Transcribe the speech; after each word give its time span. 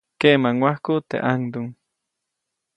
Keʼmaŋwajku 0.19 0.93
teʼ 1.09 1.21
ʼaŋduŋ. 1.25 1.65